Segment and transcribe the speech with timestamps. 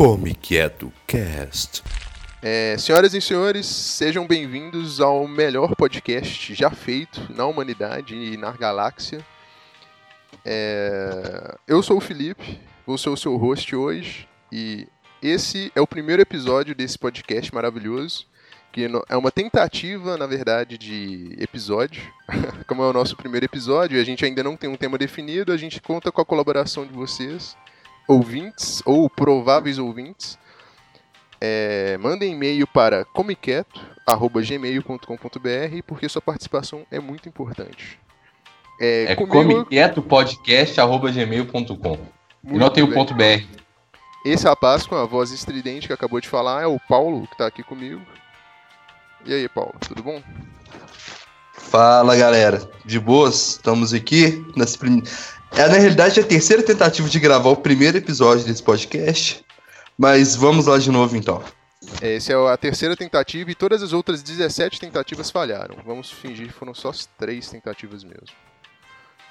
[0.00, 1.82] Come Quieto Cast.
[2.40, 8.50] É, senhoras e senhores, sejam bem-vindos ao melhor podcast já feito na humanidade e na
[8.50, 9.22] galáxia.
[10.42, 14.88] É, eu sou o Felipe, vou ser o seu host hoje e
[15.22, 18.26] esse é o primeiro episódio desse podcast maravilhoso,
[18.72, 22.02] que é uma tentativa, na verdade, de episódio.
[22.66, 25.58] Como é o nosso primeiro episódio a gente ainda não tem um tema definido, a
[25.58, 27.54] gente conta com a colaboração de vocês
[28.10, 30.36] ouvintes ou prováveis ouvintes,
[31.40, 38.00] é, mandem e-mail para comiqueto.gmail.com.br porque sua participação é muito importante.
[38.80, 39.64] É, é comigo...
[39.64, 41.98] comiquetopodcast.gmail.com
[42.44, 43.44] E não tem o ponto .br.
[44.24, 47.46] Esse rapaz com a voz estridente que acabou de falar é o Paulo, que está
[47.46, 48.02] aqui comigo.
[49.24, 50.20] E aí, Paulo, tudo bom?
[51.54, 52.68] Fala, galera.
[52.84, 53.52] De boas?
[53.52, 54.44] Estamos aqui
[54.78, 55.08] primeira
[55.52, 59.44] é, na realidade, a terceira tentativa de gravar o primeiro episódio desse podcast.
[59.98, 61.42] Mas vamos lá de novo, então.
[62.00, 65.76] Essa é a terceira tentativa e todas as outras 17 tentativas falharam.
[65.84, 68.36] Vamos fingir que foram só as três tentativas mesmo.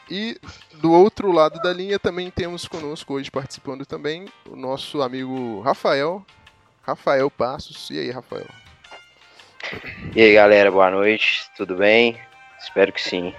[0.09, 0.39] E
[0.73, 6.26] do outro lado da linha também temos conosco hoje participando também o nosso amigo Rafael.
[6.81, 7.89] Rafael Passos.
[7.92, 8.48] E aí, Rafael?
[10.16, 11.50] E aí, galera, boa noite.
[11.56, 12.20] Tudo bem?
[12.59, 13.33] Espero que sim.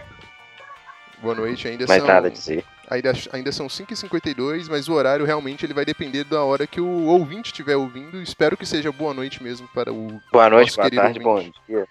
[1.22, 2.08] Boa noite, ainda Mais são...
[2.08, 2.64] nada a dizer.
[2.88, 7.06] Ainda, ainda são 5h52, mas o horário realmente ele vai depender da hora que o
[7.06, 8.20] ouvinte estiver ouvindo.
[8.20, 11.52] Espero que seja boa noite mesmo para o Boa noite, boa tarde, ouvinte.
[11.54, 11.86] bom dia.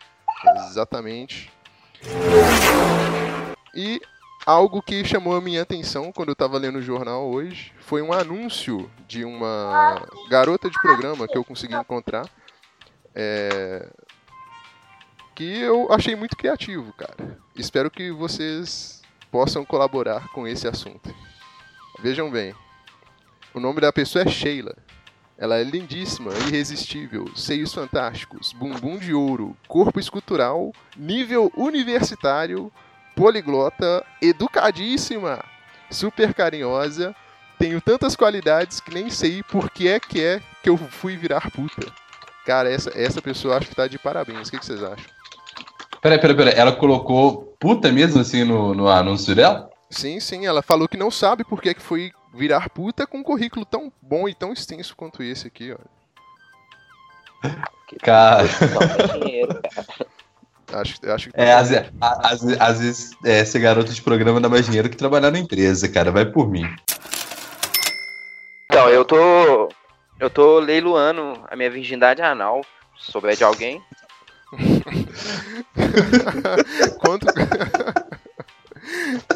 [0.67, 1.49] Exatamente.
[3.73, 4.01] E
[4.45, 8.11] algo que chamou a minha atenção quando eu estava lendo o jornal hoje foi um
[8.11, 12.27] anúncio de uma garota de programa que eu consegui encontrar.
[13.15, 13.87] É...
[15.33, 17.37] Que eu achei muito criativo, cara.
[17.55, 18.98] Espero que vocês
[19.31, 21.13] possam colaborar com esse assunto.
[22.01, 22.55] Vejam bem,
[23.53, 24.75] o nome da pessoa é Sheila.
[25.37, 32.71] Ela é lindíssima, irresistível, seios fantásticos, bumbum de ouro, corpo escultural, nível universitário,
[33.15, 35.43] poliglota, educadíssima,
[35.89, 37.15] super carinhosa.
[37.57, 41.49] Tenho tantas qualidades que nem sei por que é que é que eu fui virar
[41.51, 41.91] puta.
[42.45, 44.47] Cara, essa, essa pessoa acho que tá de parabéns.
[44.47, 45.18] O que, que vocês acham?
[46.01, 46.53] Peraí, peraí, peraí.
[46.55, 49.69] Ela colocou puta mesmo assim no, no anúncio dela?
[49.89, 50.45] Sim, sim.
[50.45, 54.27] Ela falou que não sabe por que foi virar puta com um currículo tão bom
[54.29, 55.77] e tão extenso quanto esse aqui, ó.
[58.03, 58.47] Cara.
[60.71, 61.39] Acho, acho que.
[61.39, 65.31] É, às, às, às vezes é, ser garoto de programa dá mais dinheiro que trabalhar
[65.31, 66.11] na empresa, cara.
[66.11, 66.63] Vai por mim.
[68.65, 69.69] Então, eu tô.
[70.19, 72.61] Eu tô leiloando a minha virgindade anal.
[72.99, 73.81] Se souber de alguém.
[76.99, 77.25] quanto,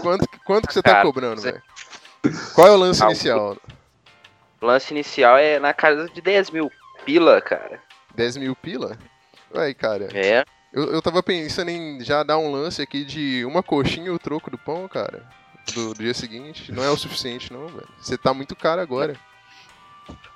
[0.01, 1.61] quanto, quanto que você tá cobrando, velho?
[2.55, 3.57] Qual é o lance ah, inicial?
[4.61, 6.71] O lance inicial é na casa de 10 mil
[7.05, 7.81] pila, cara.
[8.15, 8.97] 10 mil pila?
[9.53, 10.07] Ué, cara.
[10.13, 10.45] É.
[10.71, 14.17] Eu, eu tava pensando em já dar um lance aqui de uma coxinha e o
[14.17, 15.23] troco do pão, cara.
[15.73, 16.71] Do, do dia seguinte.
[16.71, 17.87] Não é o suficiente, não, velho.
[17.99, 19.15] Você tá muito caro agora.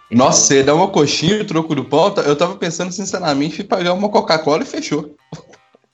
[0.10, 2.14] Nossa, você dá uma coxinha e o troco do pão?
[2.26, 5.16] Eu tava pensando sinceramente em pagar uma Coca-Cola e fechou.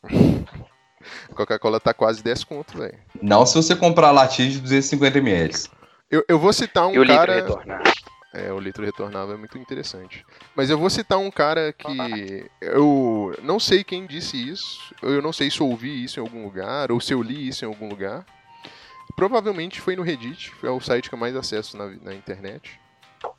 [1.33, 2.97] Coca-Cola tá quase 10 conto, velho.
[3.21, 5.69] Não se você comprar latinha de 250ml.
[6.11, 7.35] Eu, eu vou citar um e o cara...
[7.35, 7.93] litro retornável.
[8.35, 10.25] É, o litro retornável é muito interessante.
[10.55, 15.31] Mas eu vou citar um cara que eu não sei quem disse isso, eu não
[15.31, 17.87] sei se eu ouvi isso em algum lugar, ou se eu li isso em algum
[17.87, 18.25] lugar.
[19.15, 22.79] Provavelmente foi no Reddit, é o site que eu mais acesso na, na internet.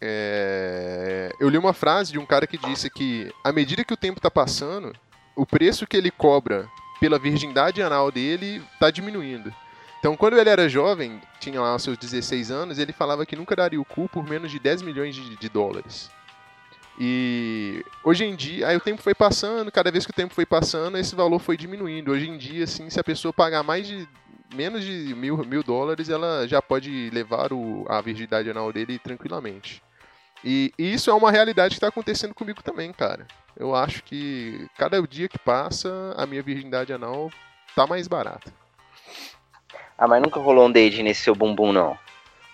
[0.00, 1.33] É...
[1.39, 4.19] Eu li uma frase de um cara que disse que, à medida que o tempo
[4.19, 4.93] está passando,
[5.37, 6.69] o preço que ele cobra
[7.00, 9.53] pela virgindade anal dele está diminuindo.
[9.99, 13.81] Então, quando ele era jovem, tinha lá seus 16 anos, ele falava que nunca daria
[13.81, 16.11] o cu por menos de 10 milhões de, de dólares.
[16.99, 20.47] E hoje em dia, aí o tempo foi passando, cada vez que o tempo foi
[20.47, 22.12] passando, esse valor foi diminuindo.
[22.12, 24.06] Hoje em dia, assim, se a pessoa pagar mais de
[24.54, 29.82] menos de mil, mil dólares, ela já pode levar o, a virgindade anal dele tranquilamente.
[30.44, 33.27] E, isso é uma realidade que está acontecendo comigo também, cara.
[33.56, 37.30] Eu acho que cada dia que passa, a minha virgindade anal
[37.74, 38.53] tá mais barata.
[39.97, 41.97] Ah, mas nunca rolou um dedinho nesse seu bumbum, não?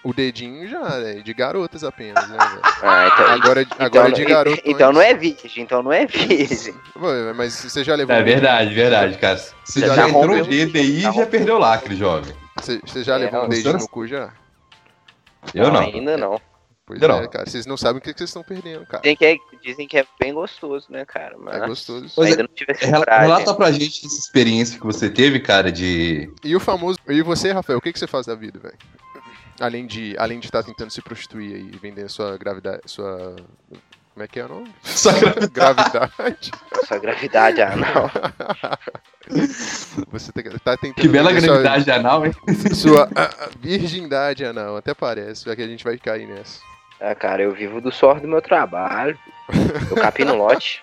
[0.02, 2.60] O dedinho já, é de garotas apenas, né, velho?
[2.82, 3.26] Ah, então.
[3.26, 4.62] Agora, então, agora de garoto.
[4.64, 6.74] Então não é virgem, então não é virgem.
[7.36, 8.16] Mas você já levou.
[8.16, 9.36] É verdade, verdade, cara.
[9.64, 12.34] Você já, já entrou o dedo aí e já perdeu o lacre, jovem.
[12.58, 14.32] Você, você já é, levou um dedinho no cu já?
[15.54, 15.80] Eu não.
[15.80, 16.40] Ainda não.
[16.86, 17.18] Pois não.
[17.18, 17.48] é, cara.
[17.48, 19.02] Vocês não sabem o que vocês estão perdendo, cara.
[19.02, 21.36] Dizem que, é, dizem que é bem gostoso, né, cara?
[21.38, 22.20] Mas é gostoso.
[22.20, 26.32] Ainda é, não tive essa Relata pra gente essa experiência que você teve, cara, de.
[26.42, 26.98] E o famoso.
[27.08, 28.78] E você, Rafael, o que, que você faz da vida, velho?
[29.60, 33.36] Além de além de estar tentando se prostituir e vender sua gravidade, sua
[34.12, 34.74] como é que é o nome?
[34.82, 36.50] Que Gravidade.
[36.86, 38.10] Sua gravidade anal.
[40.10, 42.32] Você tá tá tentando que bela vender sua- gravidade anal, hein?
[42.74, 43.08] Sua
[43.60, 46.60] virgindade anal, até parece, já que a gente vai cair nessa.
[47.00, 49.18] Ah, cara, eu vivo do sorte do meu trabalho.
[49.90, 50.82] Eu capi no lote.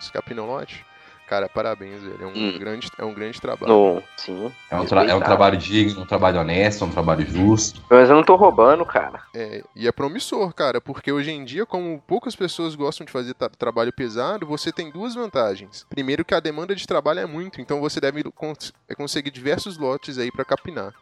[0.00, 0.84] Os capinolote.
[1.30, 2.18] Cara, parabéns, velho.
[2.20, 2.58] É um, Hum.
[2.58, 3.72] grande, é um grande trabalho.
[3.72, 4.02] No...
[4.16, 4.52] Sim.
[4.68, 7.80] É um, tra- é um trabalho digno, um trabalho honesto, um trabalho justo.
[7.88, 9.22] Mas eu não tô roubando, cara.
[9.32, 13.34] É, e é promissor, cara, porque hoje em dia, como poucas pessoas gostam de fazer
[13.34, 15.86] tra- trabalho pesado, você tem duas vantagens.
[15.88, 19.78] Primeiro que a demanda de trabalho é muito, então você deve cons- é, conseguir diversos
[19.78, 20.92] lotes aí pra capinar.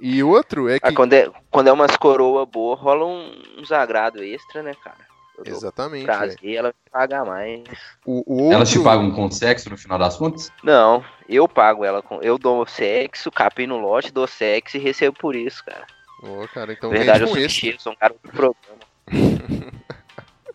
[0.00, 0.88] E outro é que...
[0.88, 5.09] Ah, quando, é, quando é umas coroa boa, rola um, uns agrado extra, né, cara?
[5.46, 7.62] Exatamente, prazer, ela vai pagar mais.
[8.04, 8.56] O, o outro...
[8.56, 10.50] Elas te pagam com sexo no final das contas?
[10.62, 12.20] Não, eu pago ela com.
[12.20, 15.86] Eu dou sexo, capei no lote, dou sexo e recebo por isso, cara.
[16.22, 17.46] Ô, cara, então Na verdade, eu sou esse.
[17.46, 18.56] bicheiro, sou um cara do programa.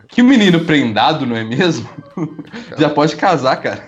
[0.07, 1.89] Que menino prendado, não é mesmo?
[2.77, 3.87] Já pode casar, cara.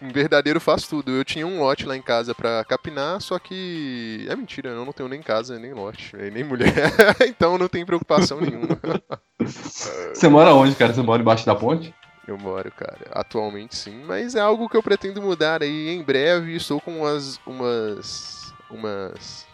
[0.00, 1.10] Um verdadeiro faz tudo.
[1.10, 4.26] Eu tinha um lote lá em casa pra capinar, só que.
[4.28, 6.72] É mentira, eu não tenho nem casa, nem lote, nem mulher.
[7.26, 8.78] então não tem preocupação nenhuma.
[9.40, 10.94] Você mora onde, cara?
[10.94, 11.92] Você mora embaixo da ponte?
[12.26, 13.10] Eu moro, cara.
[13.10, 16.54] Atualmente sim, mas é algo que eu pretendo mudar aí em breve.
[16.54, 17.40] Estou com umas.
[17.46, 18.54] umas.
[18.70, 19.46] umas.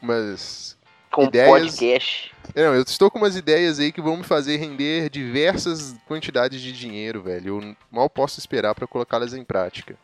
[0.00, 0.75] umas.
[1.10, 2.32] Com Ideias- podcast.
[2.54, 6.72] Não, eu estou com umas ideias aí que vão me fazer render diversas quantidades de
[6.72, 7.60] dinheiro, velho.
[7.60, 9.96] Eu mal posso esperar para colocá-las em prática.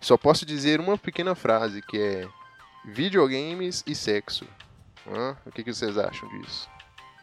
[0.00, 2.26] Só posso dizer uma pequena frase que é
[2.84, 4.46] videogames e sexo.
[5.10, 5.36] Hã?
[5.46, 6.68] O que, que vocês acham disso?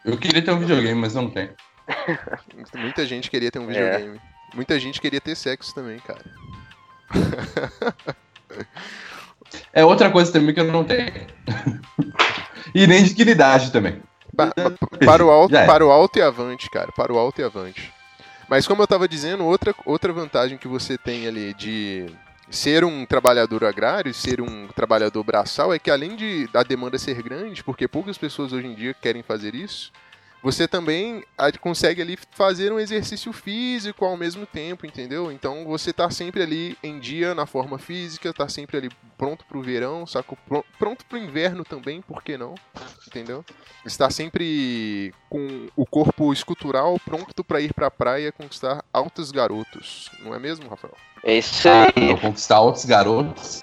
[0.04, 1.50] Eu queria ter um videogame, mas não tem.
[2.74, 3.74] Muita gente queria ter um É.
[3.98, 4.20] videogame.
[4.54, 6.24] Muita gente queria ter sexo também, cara.
[9.72, 11.12] É outra coisa também que eu não tenho.
[12.74, 14.02] e nem dignidade também.
[14.36, 14.52] Pa-
[15.04, 15.66] para o alto, é.
[15.66, 16.90] para o alto e avante, cara.
[16.92, 17.92] Para o alto e avante.
[18.48, 22.06] Mas como eu tava dizendo, outra, outra vantagem que você tem ali de
[22.50, 27.22] ser um trabalhador agrário, ser um trabalhador braçal, é que além de da demanda ser
[27.22, 29.90] grande, porque poucas pessoas hoje em dia querem fazer isso,
[30.42, 35.30] você também ah, consegue ali fazer um exercício físico ao mesmo tempo, entendeu?
[35.30, 39.62] Então você tá sempre ali em dia na forma física, tá sempre ali pronto pro
[39.62, 40.36] verão, saco?
[40.48, 42.54] Pro- Pronto pro inverno também, por que não?
[43.06, 43.44] Entendeu?
[43.86, 50.10] Está sempre com o corpo escultural pronto para ir pra praia conquistar altos garotos.
[50.24, 50.94] Não é mesmo, Rafael?
[51.24, 52.08] É isso Ah, aí.
[52.08, 53.60] pra conquistar outros garotos.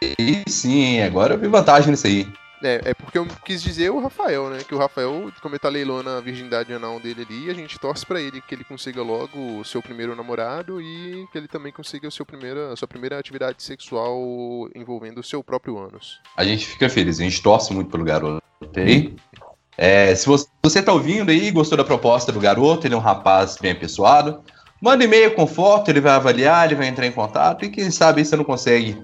[0.00, 2.26] E sim, agora eu vi vantagem nisso aí.
[2.62, 4.58] É, é porque eu quis dizer o Rafael, né?
[4.66, 8.04] Que o Rafael, como ele tá leilando a virgindade anal dele ali, a gente torce
[8.04, 12.06] pra ele que ele consiga logo o seu primeiro namorado e que ele também consiga
[12.06, 16.20] o seu primeira, a sua primeira atividade sexual envolvendo o seu próprio ânus.
[16.36, 18.42] A gente fica feliz, a gente torce muito pelo garoto
[18.76, 19.16] aí.
[19.76, 23.00] É, se você, você tá ouvindo aí, gostou da proposta do garoto, ele é um
[23.00, 24.42] rapaz bem apessoado,
[24.80, 28.22] manda e-mail com foto, ele vai avaliar, ele vai entrar em contato e quem sabe
[28.22, 29.02] você não consegue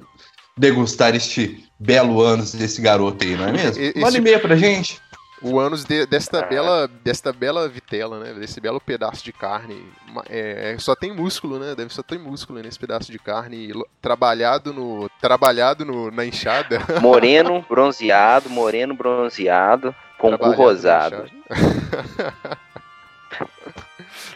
[0.58, 3.82] degustar este belo ânus desse garoto aí, não é mesmo?
[3.82, 5.00] E- esse- Manda e-mail pra gente.
[5.42, 8.32] O ânus de- desta bela, desta bela vitela, né?
[8.32, 9.84] Desse belo pedaço de carne.
[10.30, 11.74] É, é- só tem músculo, né?
[11.74, 13.70] Deve só ter músculo nesse pedaço de carne
[14.00, 16.80] trabalhado no, trabalhado no, na enxada.
[17.02, 21.30] Moreno, bronzeado, moreno, bronzeado, com cu Trabalhado na rosado.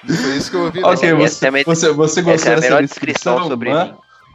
[0.05, 0.84] foi isso que eu ouvi.
[0.84, 1.20] Ok, não.
[1.24, 3.48] essa você, é você, você Essa gostou é a dessa melhor descrição descrição?
[3.48, 3.94] sobre Man- mim.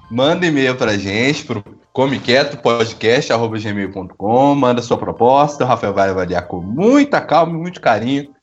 [0.10, 7.22] Manda e-mail pra gente, pro comequietopodcast.gmail.com, manda sua proposta, o Rafael vai avaliar com muita
[7.22, 8.34] calma e muito carinho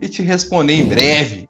[0.00, 1.48] e te responder em breve.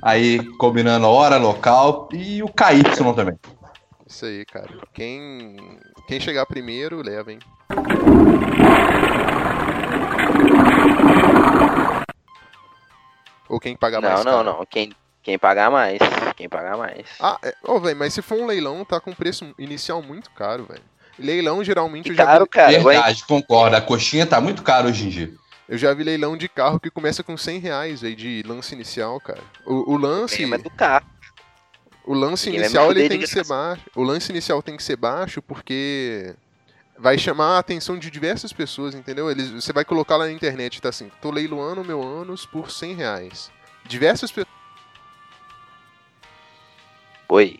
[0.00, 2.84] Aí, combinando a hora, local e o KY
[3.14, 3.36] também.
[4.06, 4.70] Isso aí, cara.
[4.94, 5.56] Quem,
[6.06, 7.40] quem chegar primeiro, leva, hein?
[13.48, 14.58] Ou quem pagar mais Não, não, caro.
[14.58, 14.66] não.
[14.66, 14.92] Quem,
[15.26, 15.98] quem pagar mais.
[16.36, 17.04] Quem pagar mais.
[17.18, 20.66] Ah, é, ô, velho, mas se for um leilão, tá com preço inicial muito caro,
[20.66, 20.84] velho.
[21.18, 22.72] Leilão, geralmente, Que eu já, caro, vi, cara.
[22.72, 23.74] Ué, Verdade, concordo.
[23.74, 25.34] A coxinha tá muito cara hoje em dia.
[25.68, 29.18] eu já vi leilão de carro que começa com 100 reais, velho, de lance inicial,
[29.18, 29.40] cara.
[29.66, 30.46] O, o lance...
[30.46, 31.06] Mas do carro.
[32.04, 33.82] O lance Ninguém vai inicial ele tem que ser baixo.
[33.96, 36.36] O lance inicial tem que ser baixo porque
[36.96, 39.28] vai chamar a atenção de diversas pessoas, entendeu?
[39.28, 42.94] Eles, você vai colocar lá na internet, tá assim, tô leiloando meu ânus por 100
[42.94, 43.50] reais.
[43.88, 44.55] Diversas pessoas.
[47.28, 47.58] Oi.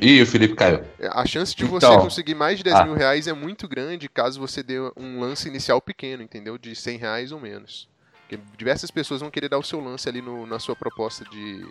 [0.00, 0.84] Ih, o Felipe caiu.
[1.10, 2.84] A chance de você Então, conseguir mais de 10 ah.
[2.84, 6.56] mil reais é muito grande caso você dê um lance inicial pequeno, entendeu?
[6.56, 7.88] De 100 reais ou menos.
[8.20, 11.66] Porque diversas pessoas vão querer dar o seu lance ali no- na sua proposta de,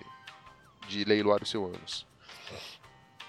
[0.89, 2.05] de leiloar o seu ânus.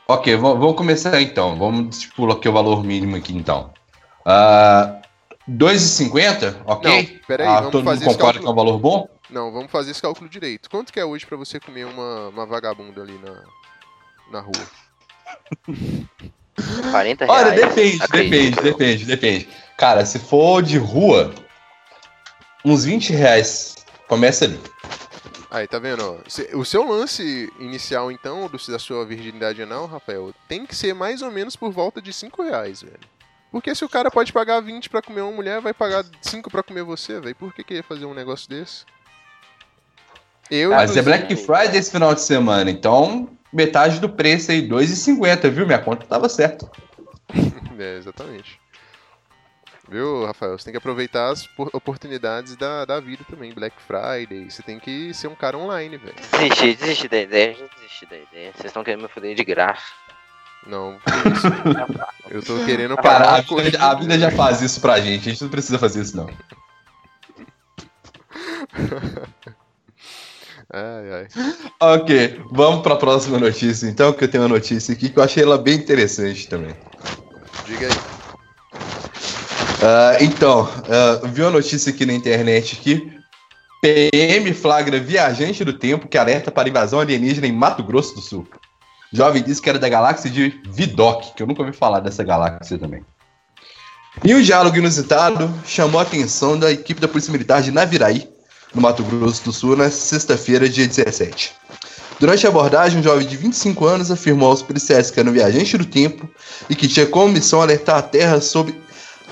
[0.08, 1.56] Ok, vamos começar então.
[1.56, 3.72] Vamos estipular aqui o valor mínimo aqui então.
[4.24, 5.00] Ah,
[5.48, 6.56] 2,50?
[6.64, 6.90] Ok?
[6.90, 9.08] Não, peraí, ah, vamos todo mundo concorda que é um valor bom?
[9.30, 10.70] Não, vamos fazer esse cálculo direito.
[10.70, 13.44] Quanto que é hoje pra você comer uma, uma vagabunda ali na,
[14.30, 14.66] na rua?
[16.90, 17.46] 40 reais.
[17.46, 19.48] Olha, depende, acredito depende, depende, depende.
[19.76, 21.32] Cara, se for de rua,
[22.64, 23.76] uns 20 reais.
[24.08, 24.58] Começa ali.
[25.50, 26.22] Aí, tá vendo?
[26.54, 31.22] O seu lance inicial, então, do, da sua virgindade anal, Rafael, tem que ser mais
[31.22, 33.00] ou menos por volta de 5 reais, velho.
[33.50, 36.62] Porque se o cara pode pagar 20 pra comer uma mulher, vai pagar 5 pra
[36.62, 37.34] comer você, velho.
[37.34, 38.84] Por que, que ia fazer um negócio desse?
[40.50, 45.50] Eu, Mas é Black Friday esse final de semana, então metade do preço aí, 2,50,
[45.50, 45.66] viu?
[45.66, 46.70] Minha conta tava certa.
[47.80, 48.58] É, exatamente.
[49.88, 50.58] Viu, Rafael?
[50.58, 53.54] Você tem que aproveitar as por- oportunidades da, da vida também.
[53.54, 54.50] Black Friday.
[54.50, 56.16] Você tem que ser um cara online, velho.
[56.32, 58.52] Desisti, desisti da ideia, desisti da ideia.
[58.52, 59.80] Vocês estão querendo me foder de graça.
[60.66, 60.98] Não.
[62.28, 65.42] Eu tô querendo parar a vida, a vida já faz isso pra gente, a gente
[65.42, 66.28] não precisa fazer isso não.
[70.72, 71.28] Ai, ai.
[71.80, 75.42] Ok, vamos pra próxima notícia então, que eu tenho uma notícia aqui que eu achei
[75.42, 76.74] ela bem interessante também.
[77.66, 77.92] Diga aí.
[79.82, 80.68] Ah, então,
[81.32, 83.16] vi uma notícia aqui na internet que
[83.80, 88.46] PM flagra viajante do tempo que alerta para invasão alienígena em Mato Grosso do Sul.
[89.10, 92.76] Jovem disse que era da galáxia de Vidocq, que eu nunca ouvi falar dessa galáxia
[92.76, 93.02] também.
[94.22, 98.28] E um diálogo inusitado chamou a atenção da equipe da Polícia Militar de Naviraí,
[98.74, 101.54] no Mato Grosso do Sul, na sexta-feira, dia 17.
[102.20, 105.78] Durante a abordagem, um jovem de 25 anos afirmou aos policiais que era um viajante
[105.78, 106.28] do tempo
[106.68, 108.80] e que tinha como missão alertar a Terra sobre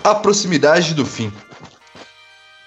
[0.05, 1.33] a proximidade do fim.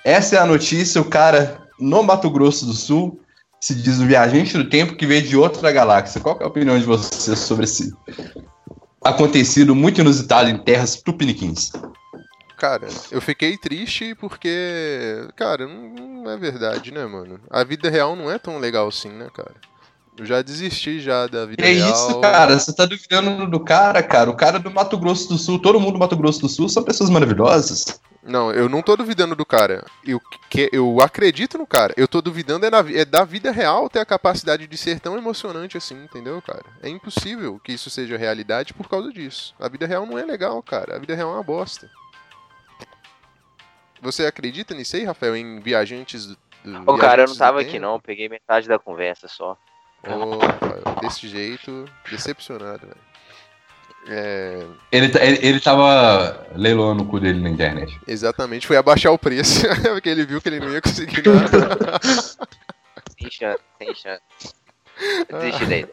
[0.03, 3.19] Essa é a notícia, o cara no Mato Grosso do Sul
[3.61, 6.21] se diz um viajante do tempo que veio de outra galáxia.
[6.21, 7.93] Qual é a opinião de vocês sobre esse
[9.03, 11.71] acontecido muito inusitado em terras tupiniquins?
[12.59, 17.39] Cara, eu fiquei triste porque, cara, não, não é verdade, né, mano?
[17.49, 19.55] A vida real não é tão legal assim, né, cara?
[20.17, 21.89] Eu já desisti já da vida Que real.
[21.89, 22.59] isso, cara?
[22.59, 24.29] Você tá duvidando do cara, cara?
[24.29, 26.83] O cara do Mato Grosso do Sul, todo mundo do Mato Grosso do Sul são
[26.83, 27.85] pessoas maravilhosas.
[28.21, 29.85] Não, eu não tô duvidando do cara.
[30.05, 31.93] Eu, que, eu acredito no cara.
[31.95, 35.17] Eu tô duvidando é, na é da vida real ter a capacidade de ser tão
[35.17, 36.65] emocionante assim, entendeu, cara?
[36.83, 39.55] É impossível que isso seja realidade por causa disso.
[39.57, 40.97] A vida real não é legal, cara.
[40.97, 41.89] A vida real é uma bosta.
[44.01, 45.35] Você acredita nisso aí, Rafael?
[45.35, 46.37] Em viajantes do.
[46.63, 49.57] do Ô, cara, eu não tava aqui não, peguei metade da conversa só.
[50.07, 53.09] Ô, Rafael, desse jeito, decepcionado, velho.
[54.07, 57.99] É, Ele, tá- ele, ele tava leiloando o cu dele na internet.
[58.07, 59.61] exatamente, foi abaixar o preço,
[59.93, 61.99] porque ele viu que ele não ia conseguir nada.
[63.19, 64.21] Sem chance, sem chance.
[65.63, 65.89] Ideia.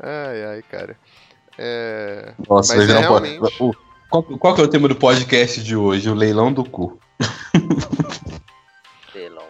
[0.00, 0.96] Ai, ai, cara.
[1.58, 3.74] É, Nossa, Mas é realmente- o-
[4.10, 6.08] qual, qual que é o tema do podcast de hoje?
[6.10, 6.98] O leilão do cu.
[9.14, 9.46] Leilão.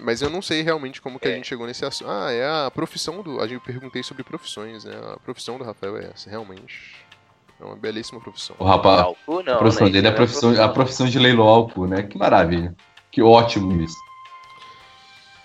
[0.00, 1.34] Mas eu não sei realmente como que a É.
[1.36, 2.10] gente chegou nesse assunto.
[2.10, 3.40] Ah, é a profissão do.
[3.40, 4.94] A gente perguntei sobre profissões, né?
[5.14, 6.96] A profissão do Rafael é essa, realmente.
[7.60, 8.56] É uma belíssima profissão.
[8.58, 9.92] O rapaz, o cu não, a profissão né?
[9.92, 12.02] dele é a Isso profissão, a profissão de leiloar o cu, né?
[12.02, 12.74] Que maravilha.
[13.12, 13.96] Que ótimo isso.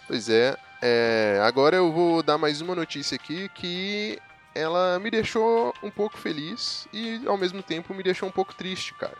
[0.08, 4.18] Pois é, é, agora eu vou dar mais uma notícia aqui que
[4.58, 8.94] ela me deixou um pouco feliz e ao mesmo tempo me deixou um pouco triste,
[8.96, 9.18] cara.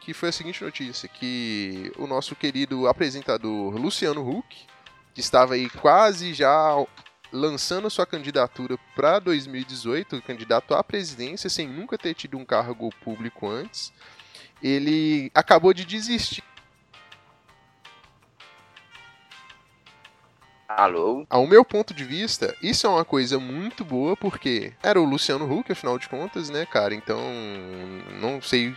[0.00, 4.66] Que foi a seguinte notícia, que o nosso querido apresentador Luciano Huck,
[5.14, 6.74] que estava aí quase já
[7.32, 13.48] lançando sua candidatura para 2018, candidato à presidência sem nunca ter tido um cargo público
[13.48, 13.92] antes,
[14.62, 16.42] ele acabou de desistir
[20.76, 21.26] Alô?
[21.28, 25.50] Ao meu ponto de vista, isso é uma coisa muito boa, porque era o Luciano
[25.50, 26.94] Huck, afinal de contas, né, cara?
[26.94, 27.20] Então,
[28.20, 28.74] não sei.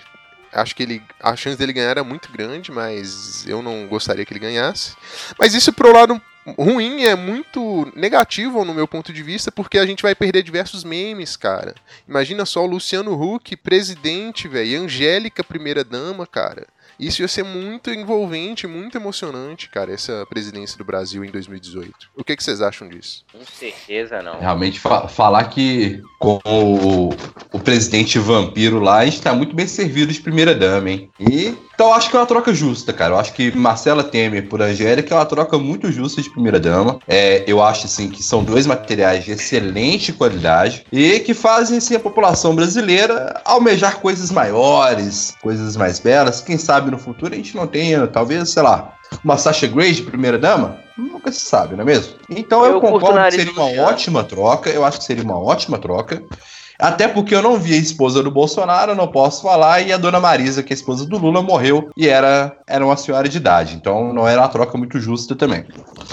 [0.51, 4.33] Acho que ele, a chance dele ganhar era muito grande, mas eu não gostaria que
[4.33, 4.95] ele ganhasse.
[5.38, 6.21] Mas isso, pro lado
[6.57, 10.83] ruim, é muito negativo no meu ponto de vista, porque a gente vai perder diversos
[10.83, 11.75] memes, cara.
[12.07, 16.67] Imagina só o Luciano Huck, presidente, velho, e Angélica, primeira-dama, cara.
[17.00, 21.91] Isso ia ser muito envolvente, muito emocionante, cara, essa presidência do Brasil em 2018.
[22.15, 23.25] O que, que vocês acham disso?
[23.31, 24.39] Com certeza não.
[24.39, 27.09] Realmente, fa- falar que com o,
[27.51, 31.09] o presidente vampiro lá, a gente tá muito bem servido de primeira dama, hein?
[31.19, 33.15] E, então eu acho que é uma troca justa, cara.
[33.15, 37.00] Eu acho que Marcela Temer por Angélica é uma troca muito justa de primeira dama.
[37.08, 41.96] É, eu acho, assim, que são dois materiais de excelente qualidade e que fazem, assim,
[41.96, 46.42] a população brasileira almejar coisas maiores, coisas mais belas.
[46.42, 50.04] Quem sabe no futuro a gente não tenha, talvez, sei lá, uma Sasha Grey de
[50.04, 50.80] primeira dama?
[50.98, 52.13] Nunca se sabe, não é mesmo?
[52.30, 54.70] Então eu, Eu concordo que seria uma ótima troca.
[54.70, 56.24] Eu acho que seria uma ótima troca.
[56.80, 60.20] Até porque eu não vi a esposa do Bolsonaro, não posso falar, e a dona
[60.20, 63.75] Marisa, que é a esposa do Lula, morreu e era, era uma senhora de idade.
[63.75, 65.65] Então não era uma troca muito justa também.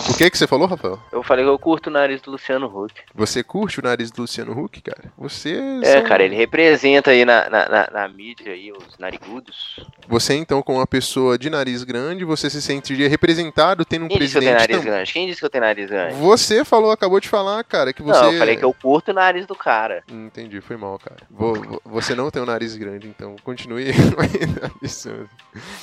[0.09, 0.99] O que que você falou, Rafael?
[1.13, 2.95] Eu falei que eu curto o nariz do Luciano Huck.
[3.15, 5.13] Você curte o nariz do Luciano Huck, cara?
[5.19, 5.59] Você.
[5.83, 9.81] É, são- cara, ele representa aí na, na, na, na mídia aí os narigudos.
[10.09, 14.19] Você, então, como uma pessoa de nariz grande, você se sentiria representado tendo um Quem
[14.19, 14.71] disse que eu tenho presidente.
[14.77, 15.13] nariz tam- grande?
[15.13, 16.15] Quem disse que eu tenho nariz grande?
[16.15, 18.21] Você falou, acabou de falar, cara, que você.
[18.21, 20.03] Não, eu falei que eu curto o nariz do cara.
[20.11, 21.21] Hum, Entendi, foi mal, cara.
[21.31, 23.87] Vou- vou- você não tem um nariz grande, então continue.
[24.83, 25.31] Absurdo.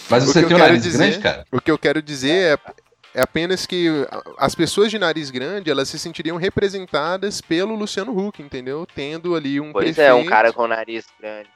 [0.09, 1.45] Mas O você que eu tem um quero nariz dizer- grande, cara?
[1.51, 2.57] O que eu quero dizer
[3.13, 3.87] é, é apenas que
[4.37, 8.85] as pessoas de nariz grande, elas se sentiriam representadas pelo Luciano Huck, entendeu?
[8.93, 11.49] Tendo ali um Pois prefeito, é, um cara com nariz grande.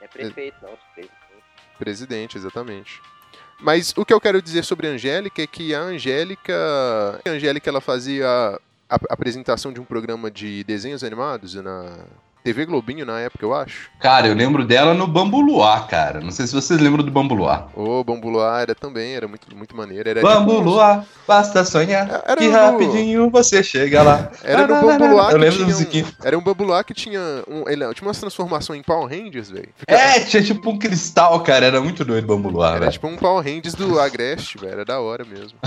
[0.00, 0.70] Não é prefeito, não.
[0.94, 1.12] prefeito.
[1.78, 3.02] presidente, exatamente.
[3.60, 6.54] Mas o que eu quero dizer sobre a Angélica é que a Angélica,
[7.24, 12.04] a Angélica ela fazia a, apresentação de um programa de desenhos animados na
[12.42, 13.88] TV Globinho na época, eu acho.
[13.98, 16.20] Cara, eu lembro dela no Bambu Luar, cara.
[16.20, 17.68] Não sei se vocês lembram do Bambu Luar.
[17.74, 20.06] O Bambu Luar era também, era muito, muito maneiro.
[20.10, 22.22] Era Bambu tipo Luar, basta sonhar.
[22.26, 24.30] Era que no- rapidinho você chega lá.
[24.42, 26.04] Era no Bambu Luar Eu lembro da tinha musiquinha.
[26.04, 29.48] um, Era um Bambu Luar que tinha um, ele tinha umas transformações em Power Rangers,
[29.50, 29.70] velho.
[29.78, 31.64] Fica- É, tinha tipo um cristal, cara.
[31.64, 32.92] Era muito doido o Bambu Luar, Era velho.
[32.92, 34.72] tipo um Power Rangers do Agreste, velho.
[34.72, 35.56] Era da hora mesmo.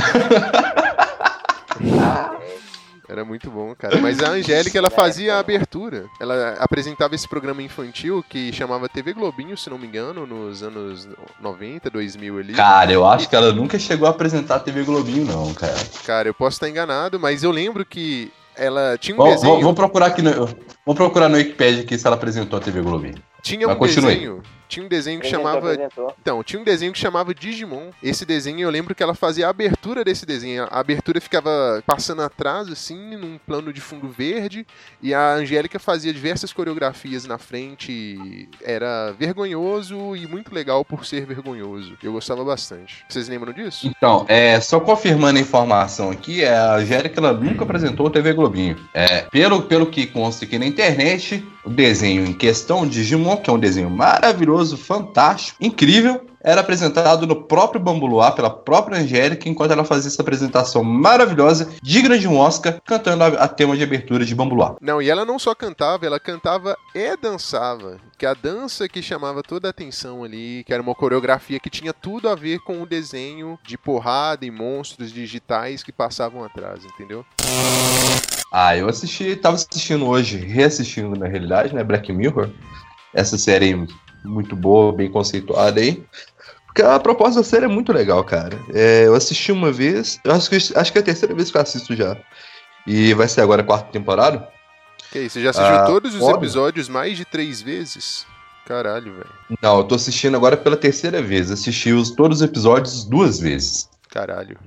[3.10, 3.98] Era muito bom, cara.
[4.02, 6.06] Mas a Angélica, ela fazia a abertura.
[6.20, 11.08] Ela apresentava esse programa infantil que chamava TV Globinho, se não me engano, nos anos
[11.42, 12.54] 90, 2000 ali.
[12.54, 15.76] Cara, eu acho que ela nunca chegou a apresentar a TV Globinho, não, cara.
[16.06, 19.62] Cara, eu posso estar enganado, mas eu lembro que ela tinha um Vamos, desenho.
[19.62, 23.16] vamos- procurar aqui no, vamos procurar no Wikipedia aqui se ela apresentou a TV Globinho.
[23.42, 24.14] Tinha um Mas continue.
[24.16, 24.44] desenho.
[24.68, 26.16] Tinha um desenho que Apresentou, chamava apresentou.
[26.22, 27.90] Então, tinha um desenho que chamava Digimon.
[28.02, 30.68] Esse desenho eu lembro que ela fazia a abertura desse desenho.
[30.70, 34.66] A abertura ficava passando atrás, assim, num plano de fundo verde.
[35.02, 38.50] E a Angélica fazia diversas coreografias na frente.
[38.64, 41.98] Era vergonhoso e muito legal por ser vergonhoso.
[42.04, 43.06] Eu gostava bastante.
[43.08, 43.88] Vocês lembram disso?
[43.88, 48.34] Então, é, só confirmando a informação aqui, é, a Angélica ela nunca apresentou a TV
[48.34, 48.78] Globinho.
[48.94, 53.54] É, pelo, pelo que consta aqui na internet, o desenho em questão, Digimon, que é
[53.54, 59.72] um desenho maravilhoso, fantástico, incrível, era apresentado no próprio Bambu Luar, pela própria Angélica, enquanto
[59.72, 64.24] ela fazia essa apresentação maravilhosa, digna de um Oscar, cantando a, a tema de abertura
[64.24, 64.76] de Bambu Luar.
[64.80, 67.98] Não, e ela não só cantava, ela cantava e dançava.
[68.18, 71.94] Que a dança que chamava toda a atenção ali, que era uma coreografia que tinha
[71.94, 77.26] tudo a ver com o desenho de porrada e monstros digitais que passavam atrás, entendeu?
[78.52, 82.50] Ah, eu assisti, tava assistindo hoje, reassistindo na realidade, né, Black Mirror,
[83.14, 83.86] essa série
[84.28, 86.04] muito boa, bem conceituada aí.
[86.66, 88.60] Porque a proposta da série é muito legal, cara.
[88.74, 91.58] É, eu assisti uma vez, eu acho que, acho que é a terceira vez que
[91.58, 92.16] eu assisto já.
[92.86, 94.48] E vai ser agora a quarta temporada.
[95.12, 98.26] Que isso, você já assistiu Ah, todos os episódios mais de três vezes?
[98.66, 99.30] Caralho, velho.
[99.62, 101.50] Não, eu tô assistindo agora pela terceira vez.
[101.50, 103.90] Assisti os, todos os episódios duas vezes.
[104.12, 104.58] Caralho.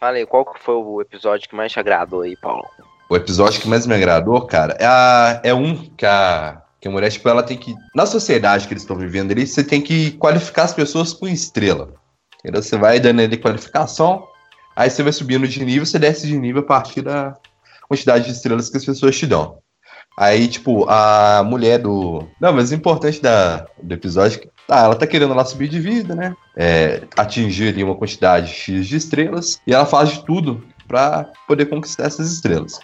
[0.00, 2.66] Fala aí, qual que foi o episódio que mais te agradou aí, Paulo?
[3.08, 6.90] O episódio que mais me agradou, cara, é, a- é um que a, que a
[6.90, 7.74] mulher, tipo, ela tem que.
[7.94, 11.94] Na sociedade que eles estão vivendo ali, você tem que qualificar as pessoas com estrela.
[12.38, 12.62] Entendeu?
[12.62, 14.26] Você vai dando ali qualificação,
[14.76, 17.38] aí você vai subindo de nível, você desce de nível a partir da
[17.88, 19.56] quantidade de estrelas que as pessoas te dão.
[20.14, 22.28] Aí, tipo, a mulher do.
[22.38, 24.50] Não, mas o importante da, do episódio é que.
[24.68, 26.36] Ah, ela tá querendo lá subir de vida, né?
[26.54, 29.58] É, atingir ali uma quantidade X de estrelas.
[29.66, 32.78] E ela faz de tudo pra poder conquistar essas estrelas.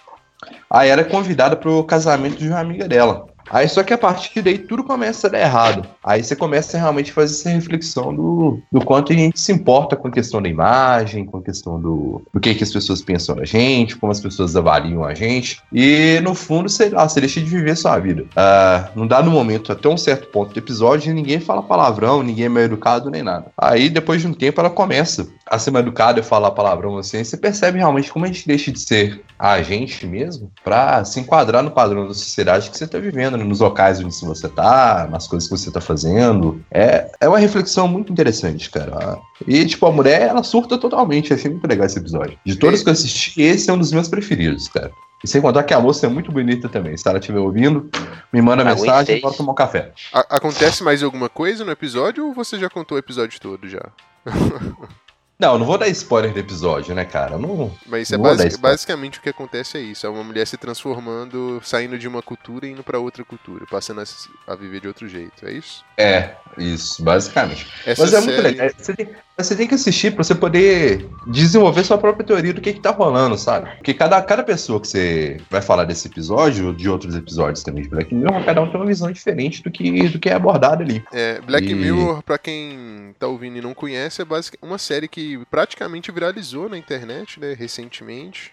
[0.71, 3.30] Aí era convidada pro casamento de uma amiga dela.
[3.51, 5.87] Aí só que a partir daí tudo começa a dar errado.
[6.03, 9.95] Aí você começa a realmente fazer essa reflexão do, do quanto a gente se importa
[9.95, 13.35] com a questão da imagem, com a questão do, do que, que as pessoas pensam
[13.35, 15.61] da gente, como as pessoas avaliam a gente.
[15.71, 18.25] E no fundo, sei lá, você deixa de viver sua vida.
[18.35, 22.45] Ah, não dá no momento, até um certo ponto do episódio, ninguém fala palavrão, ninguém
[22.45, 23.47] é mal educado nem nada.
[23.57, 27.23] Aí depois de um tempo ela começa a ser mal educada e falar palavrão assim,
[27.23, 31.63] você percebe realmente como a gente deixa de ser a gente mesmo pra se enquadrar
[31.63, 35.47] no padrão da sociedade que você tá vivendo, nos locais onde você tá, nas coisas
[35.49, 36.63] que você tá fazendo.
[36.71, 39.19] É, é uma reflexão muito interessante, cara.
[39.47, 41.33] E, tipo, a mulher, ela surta totalmente.
[41.33, 42.37] Achei muito legal esse episódio.
[42.45, 44.91] De todos que eu assisti, esse é um dos meus preferidos, cara.
[45.23, 46.97] E sem contar que a moça é muito bonita também.
[46.97, 47.89] Se ela estiver ouvindo,
[48.33, 49.91] me manda Ah, mensagem e bora tomar um café.
[50.11, 53.81] A- acontece mais alguma coisa no episódio ou você já contou o episódio todo já?
[55.41, 57.35] Não, não vou dar spoiler do episódio, né, cara?
[57.35, 58.73] Não, Mas isso é Não vou dar basi- spoiler.
[58.77, 60.05] basicamente o que acontece é isso.
[60.05, 64.03] É uma mulher se transformando, saindo de uma cultura e indo pra outra cultura, passando
[64.47, 65.43] a, viver de outro jeito.
[65.47, 65.83] É isso?
[65.97, 67.67] É, isso, basicamente.
[67.87, 68.69] Essa Mas é muito série- legal.
[68.77, 69.09] Você tem,
[69.43, 72.91] você tem que assistir pra você poder desenvolver sua própria teoria do que que tá
[72.91, 73.69] rolando, sabe?
[73.77, 77.83] Porque cada, cada pessoa que você vai falar desse episódio, ou de outros episódios também
[77.83, 80.83] de Black Mirror, cada um tem uma visão diferente do que, do que é abordado
[80.83, 81.03] ali.
[81.13, 85.07] É, Black E- Mirror, pra quem tá ouvindo e não conhece, é basicamente uma série
[85.07, 88.51] que praticamente viralizou na internet, né, recentemente.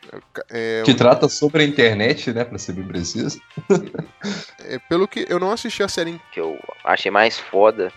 [0.50, 3.40] É, Que trata sobre a internet, né, pra ser bem preciso.
[4.64, 7.92] é, pelo que eu não assisti a série que eu achei mais foda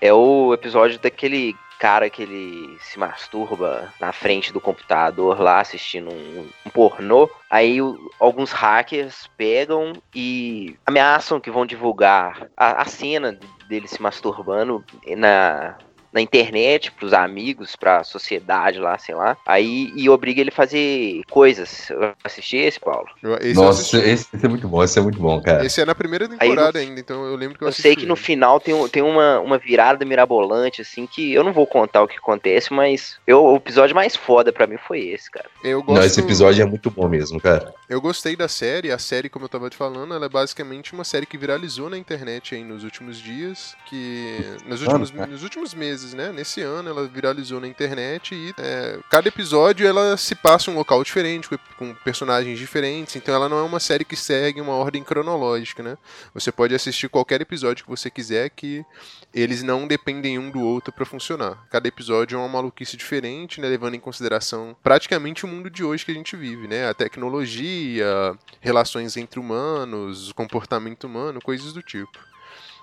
[0.00, 6.10] é o episódio daquele cara que ele se masturba na frente do computador lá assistindo
[6.12, 7.28] um, um pornô.
[7.50, 14.00] Aí o- alguns hackers pegam e ameaçam que vão divulgar a, a cena dele se
[14.00, 14.84] masturbando
[15.16, 15.76] na,
[16.12, 19.36] na internet pros amigos, pra sociedade lá, sei lá.
[19.46, 21.88] Aí e obriga ele a fazer coisas.
[21.90, 23.06] Eu assisti esse, Paulo.
[23.40, 25.64] Esse Nossa, esse, esse é muito bom, esse é muito bom, cara.
[25.64, 27.82] Esse é na primeira temporada no- ainda, então eu lembro que eu Eu assisti.
[27.82, 31.52] sei que no final tem, um- tem uma, uma virada mirabolante, assim, que eu não
[31.52, 35.30] vou contar o que acontece, mas eu, o episódio mais foda pra mim foi esse,
[35.30, 35.46] cara.
[35.64, 37.72] Eu gosto, Não, esse episódio é muito bom mesmo, cara.
[37.88, 38.90] Eu gostei da série.
[38.90, 41.96] A série, como eu tava te falando, ela é basicamente uma série que viralizou na
[41.98, 43.74] internet aí nos últimos dias.
[43.86, 44.38] Que.
[44.66, 45.26] Nos últimos, cara.
[45.26, 46.32] nos últimos meses, né?
[46.32, 50.76] Nesse ano ela viralizou na internet e é, cada episódio ela se passa em um
[50.76, 53.16] local diferente, com, personagens diferentes.
[53.16, 55.96] Então ela não é uma série que segue uma ordem cronológica, né?
[56.34, 58.84] Você pode assistir qualquer episódio que você quiser que
[59.32, 61.66] eles não dependem um do outro pra funcionar.
[61.70, 66.04] Cada episódio é uma maluquice diferente, né, levando em consideração praticamente o mundo de hoje
[66.04, 66.88] que a gente vive, né?
[66.88, 72.31] A tecnologia, relações entre humanos, comportamento humano, coisas do tipo.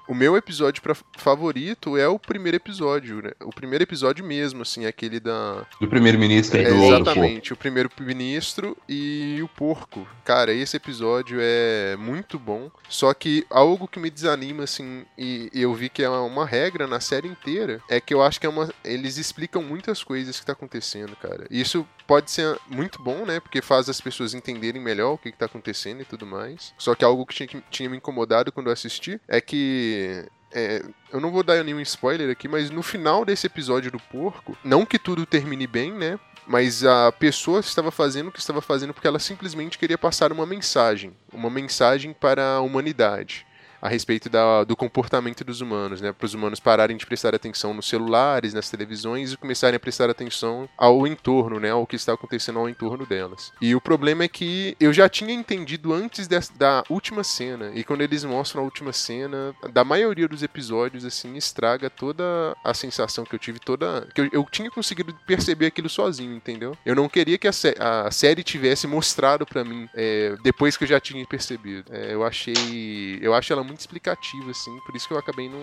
[0.09, 3.31] O meu episódio pra- favorito é o primeiro episódio, né?
[3.41, 5.67] O primeiro episódio mesmo, assim, aquele da.
[5.79, 10.07] Do primeiro-ministro É, do, do exatamente, o primeiro-ministro e o porco.
[10.25, 12.71] Cara, esse episódio é muito bom.
[12.89, 16.87] Só que algo que me desanima, assim, e, e eu vi que é uma regra
[16.87, 18.67] na série inteira, é que eu acho que é uma.
[18.83, 21.45] Eles explicam muitas coisas que tá acontecendo, cara.
[21.51, 23.39] E Isso pode ser muito bom, né?
[23.39, 26.73] Porque faz as pessoas entenderem melhor o que, que tá acontecendo e tudo mais.
[26.75, 30.25] Só que algo que tinha, que tinha me incomodado quando eu assisti é que.
[30.51, 34.57] é, eu não vou dar nenhum spoiler aqui, mas no final desse episódio do porco,
[34.63, 36.19] não que tudo termine bem, né?
[36.47, 40.47] Mas a pessoa estava fazendo o que estava fazendo porque ela simplesmente queria passar uma
[40.47, 41.15] mensagem.
[41.31, 43.45] Uma mensagem para a humanidade.
[43.81, 46.11] A respeito da- do comportamento dos humanos, né?
[46.11, 50.09] Para os humanos pararem de prestar atenção nos celulares, nas televisões e começarem a prestar
[50.09, 51.69] atenção ao entorno, né?
[51.71, 53.51] Ao que está acontecendo ao entorno delas.
[53.61, 57.71] E o problema é que eu já tinha entendido antes des- da última cena.
[57.73, 62.23] E quando eles mostram a última cena, da maioria dos episódios, assim, estraga toda
[62.63, 64.07] a sensação que eu tive, toda.
[64.13, 66.75] que eu, eu tinha conseguido perceber aquilo sozinho, entendeu?
[66.85, 70.83] Eu não queria que a, sé- a série tivesse mostrado pra mim é, depois que
[70.83, 71.85] eu já tinha percebido.
[71.91, 73.19] É, eu achei.
[73.21, 75.61] Eu acho ela muito explicativa, assim, por isso que eu acabei não,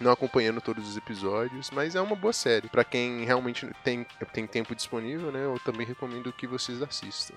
[0.00, 2.68] não acompanhando todos os episódios, mas é uma boa série.
[2.68, 5.44] Pra quem realmente tem, tem tempo disponível, né?
[5.44, 7.34] Eu também recomendo que vocês assistam.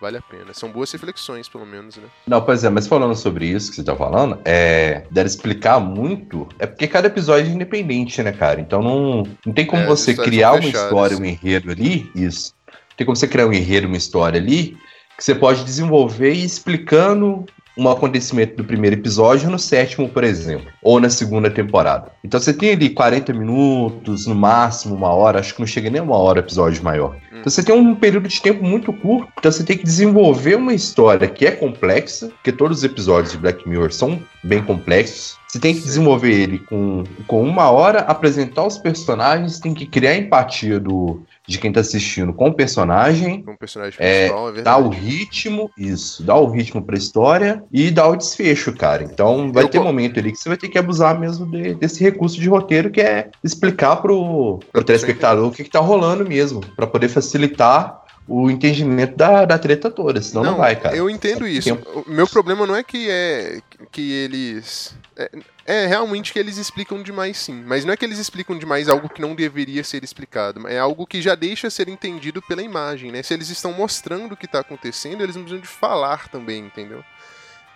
[0.00, 0.54] Vale a pena.
[0.54, 2.04] São boas reflexões, pelo menos, né?
[2.26, 5.04] Não, pois é, mas falando sobre isso que você tá falando, é.
[5.10, 8.60] Dela explicar muito, é porque cada episódio é independente, né, cara?
[8.62, 10.84] Então não, não tem como É, você criar uma fechadas.
[10.86, 12.10] história, um enredo ali.
[12.14, 12.54] Isso.
[12.96, 14.74] Tem como você criar um enredo, uma história ali,
[15.18, 17.44] que você pode desenvolver e explicando
[17.76, 22.12] um acontecimento do primeiro episódio no sétimo, por exemplo, ou na segunda temporada.
[22.24, 26.00] Então você tem ali 40 minutos, no máximo uma hora, acho que não chega nem
[26.00, 27.16] uma hora episódio maior.
[27.30, 30.74] Então você tem um período de tempo muito curto, então você tem que desenvolver uma
[30.74, 35.38] história que é complexa, porque todos os episódios de Black Mirror são bem complexos.
[35.48, 40.10] Você tem que desenvolver ele com, com uma hora, apresentar os personagens, tem que criar
[40.10, 44.48] a empatia do, de quem tá assistindo com o personagem, Com o personagem É, principal,
[44.48, 44.82] é, dar verdade.
[44.84, 49.02] o ritmo, isso, dar o ritmo pra história e dar o desfecho, cara.
[49.02, 51.74] Então vai Eu ter co- momento ali que você vai ter que abusar mesmo de-
[51.74, 56.24] desse recurso de roteiro que é explicar pro, pro telespectador o que, que tá rolando
[56.24, 57.99] mesmo, pra poder facilitar
[58.30, 60.94] o entendimento da, da treta toda, senão não, vai, cara.
[60.94, 61.74] Eu entendo isso.
[61.74, 62.04] Tempo.
[62.06, 65.30] O meu problema não é que é que eles é,
[65.66, 67.64] é realmente que eles explicam demais, sim.
[67.66, 70.68] Mas não é que eles explicam demais algo que não deveria ser explicado.
[70.68, 73.20] É algo que já deixa ser entendido pela imagem, né?
[73.20, 77.02] Se eles estão mostrando o que está acontecendo, eles não precisam de falar também, entendeu?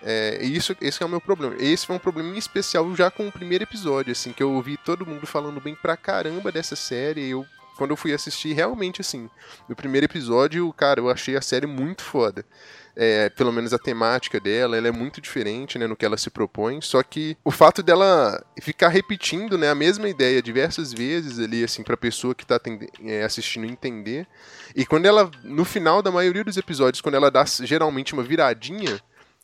[0.00, 1.56] É, isso, esse é o meu problema.
[1.58, 4.76] Esse foi um problema em especial já com o primeiro episódio, assim, que eu ouvi
[4.76, 7.22] todo mundo falando bem pra caramba dessa série.
[7.22, 7.44] E eu,
[7.76, 9.28] quando eu fui assistir, realmente, assim,
[9.68, 12.44] no primeiro episódio, cara, eu achei a série muito foda.
[12.96, 16.30] É, pelo menos a temática dela, ela é muito diferente, né, no que ela se
[16.30, 21.64] propõe, só que o fato dela ficar repetindo, né, a mesma ideia diversas vezes ali,
[21.64, 22.60] assim, pra pessoa que tá
[23.04, 24.28] é, assistindo entender,
[24.76, 29.00] e quando ela, no final da maioria dos episódios, quando ela dá geralmente uma viradinha,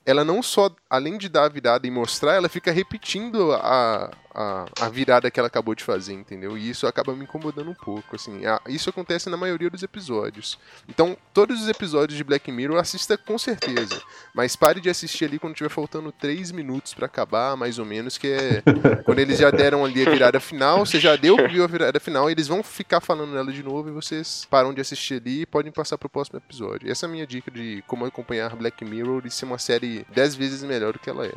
[0.06, 4.64] ela não só, além de dar a virada e mostrar, ela fica repetindo a, a,
[4.80, 6.56] a virada que ela acabou de fazer, entendeu?
[6.56, 8.44] E isso acaba me incomodando um pouco, assim.
[8.46, 10.58] A- isso acontece na maioria dos episódios.
[10.88, 14.00] Então, todos os episódios de Black Mirror assista com certeza.
[14.34, 18.16] Mas pare de assistir ali quando tiver faltando 3 minutos pra acabar, mais ou menos,
[18.18, 18.62] que é
[19.04, 22.30] quando eles já deram ali a virada final, você já deu, viu a virada final,
[22.30, 25.72] eles vão ficar falando nela de novo e vocês param de assistir ali e podem
[25.72, 26.90] passar pro próximo episódio.
[26.90, 30.34] Essa é a minha dica de como acompanhar Black Mirror e ser uma série 10
[30.34, 31.32] vezes melhor do que ela é.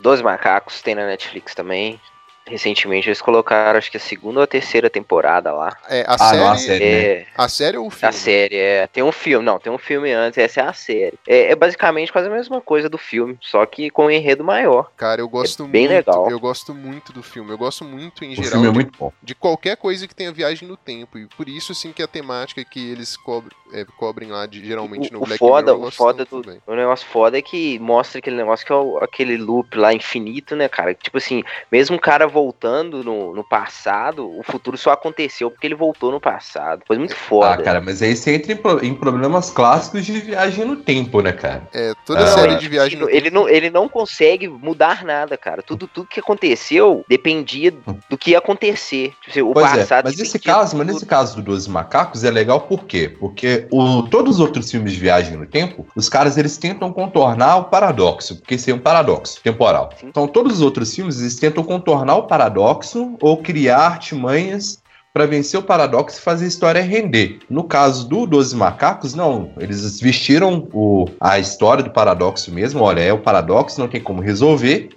[0.00, 2.00] Doze Macacos tem na Netflix também.
[2.46, 5.76] Recentemente eles colocaram, acho que a segunda ou a terceira temporada lá.
[5.88, 6.36] É, a Ah, série.
[6.40, 6.84] não, a série.
[6.84, 7.02] né?
[7.04, 8.08] É, A série ou o filme?
[8.08, 8.86] a série, é.
[8.88, 11.18] Tem um filme, não, tem um filme antes, essa é a série.
[11.26, 14.90] É, é basicamente quase a mesma coisa do filme, só que com um enredo maior.
[14.96, 15.96] Cara, eu gosto É bem muito.
[16.08, 16.30] legal.
[16.30, 17.50] Eu gosto muito do filme.
[17.50, 19.12] Eu gosto muito, em O geral, filme é de, muito bom.
[19.22, 21.18] de qualquer coisa que tenha viagem no tempo.
[21.18, 25.10] E por isso, assim, que a temática que eles cobrem, é, cobrem lá, de- geralmente
[25.10, 28.18] O, no o Black foda, Mirror, o foda do, o negócio foda é que mostra
[28.18, 30.94] aquele negócio que é o- aquele loop lá infinito, né, cara?
[30.94, 35.74] Tipo assim, mesmo o cara voltando no, no passado, o futuro só aconteceu porque ele
[35.74, 36.82] voltou no passado.
[36.86, 37.62] Foi muito Ah, foda.
[37.62, 41.32] cara, mas aí você entra em, pro- em problemas clássicos de viagem no tempo, né,
[41.32, 41.68] cara?
[41.72, 42.56] É, toda Ah, série é.
[42.56, 45.62] de viagem no ele, não, ele não consegue mudar nada, cara.
[45.62, 47.72] Tudo, tudo que aconteceu dependia
[48.08, 49.10] do que ia acontecer.
[49.20, 51.70] Tipo assim, o Pois é, passado mas nesse caso, do mas nesse caso do 12
[51.70, 53.08] Macacos é legal por quê?
[53.08, 57.56] Porque o, todos os outros filmes de viagem no tempo, os caras eles tentam contornar
[57.56, 59.90] o paradoxo, porque esse é um paradoxo temporal.
[60.02, 65.60] Então todos os outros filmes eles tentam contornar o paradoxo ou criar artimanhas para vencer
[65.60, 67.40] o paradoxo e fazer a história render.
[67.48, 69.50] No caso do 12 Macacos, não.
[69.58, 72.82] Eles vestiram o, a história do paradoxo mesmo.
[72.82, 74.88] Olha, é o paradoxo, não tem como resolver.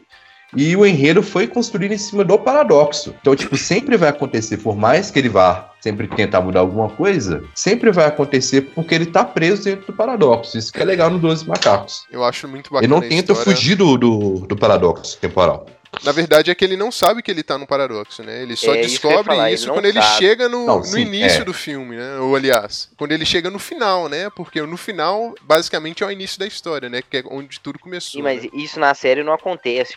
[0.55, 3.15] E o enredo foi construído em cima do paradoxo.
[3.21, 7.43] Então, tipo, sempre vai acontecer, por mais que ele vá sempre tentar mudar alguma coisa,
[7.53, 10.57] sempre vai acontecer porque ele tá preso dentro do paradoxo.
[10.57, 12.05] Isso que é legal no 12 Macacos.
[12.11, 12.85] Eu acho muito bacana.
[12.85, 13.55] Ele não tenta história.
[13.55, 15.67] fugir do, do, do paradoxo temporal.
[16.03, 18.41] Na verdade, é que ele não sabe que ele tá no paradoxo, né?
[18.41, 20.17] Ele só É, isso descobre falar, ele isso não quando ele sabe.
[20.17, 21.45] chega no, Não, no sim, início é.
[21.45, 22.17] do filme, né?
[22.19, 24.29] Ou aliás, quando ele chega no final, né?
[24.35, 27.01] Porque no final, basicamente, é o início da história, né?
[27.01, 28.19] Que é onde tudo começou.
[28.19, 28.49] Sim, mas né?
[28.53, 29.95] isso na série não acontece.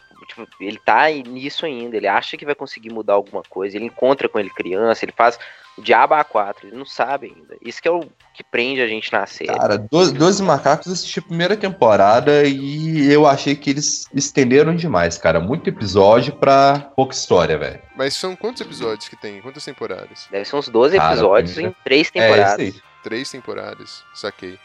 [0.60, 4.38] Ele tá nisso ainda, ele acha que vai conseguir mudar alguma coisa, ele encontra com
[4.38, 5.38] ele criança, ele faz
[5.76, 7.56] o diabo A4, ele não sabe ainda.
[7.62, 8.00] Isso que é o
[8.34, 9.56] que prende a gente na série.
[9.56, 15.16] Cara, 12, 12 Macacos assisti a primeira temporada e eu achei que eles estenderam demais,
[15.18, 15.38] cara.
[15.38, 17.80] Muito episódio pra pouca história, velho.
[17.96, 19.40] Mas são quantos episódios que tem?
[19.40, 20.26] Quantas temporadas?
[20.30, 22.58] Deve ser uns 12 Cara, episódios primeira- em três É, temporadas.
[22.60, 22.74] aí.
[23.04, 24.58] Três temporadas, saquei.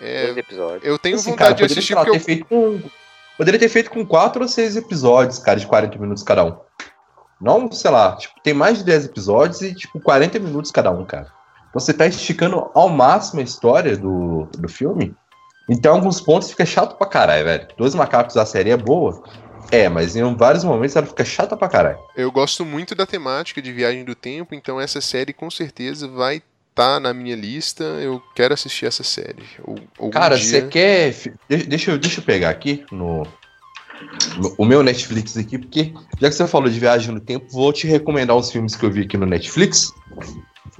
[0.00, 0.84] É, 12 episódios.
[0.84, 2.90] eu tenho Assim, vontade cara, de assistir porque eu, feito
[3.40, 6.58] poderia ter feito com quatro ou seis episódios, cara, de 40 minutos cada um.
[7.40, 11.06] Não, sei lá, tipo, tem mais de 10 episódios e, tipo, 40 minutos cada um,
[11.06, 11.26] cara.
[11.70, 15.14] Então você tá esticando ao máximo a história do, do filme.
[15.70, 17.68] Então, alguns pontos fica chato pra caralho, velho.
[17.78, 19.22] Dois Macacos, a série é boa.
[19.72, 21.98] É, mas em vários momentos ela fica chata pra caralho.
[22.14, 26.42] eu gosto muito da temática de viagem do tempo, então essa série com certeza vai
[26.84, 27.84] estar na minha lista.
[27.84, 29.42] Eu quero assistir essa série.
[29.98, 30.44] Ou, Cara, dia.
[30.44, 31.12] você quer.
[31.12, 33.22] fi- de- Deixa eu, deixa eu pegar aqui no,
[34.38, 37.72] no- o meu Netflix aqui, porque já que você falou de viagem no tempo, vou
[37.72, 39.92] te recomendar uns filmes que eu vi aqui no Netflix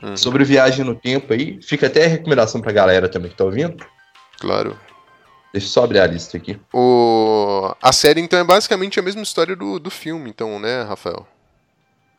[0.02, 1.58] Uhum, sobre viagem no tempo aí.
[1.62, 3.84] Fica até a recomendação pra galera também que tá ouvindo.
[4.38, 4.78] Claro.
[5.52, 6.58] Deixa eu só abrir a lista aqui.
[6.72, 7.74] O...
[7.82, 11.26] A série, então, é basicamente a mesma história do, do filme, então, né, Rafael?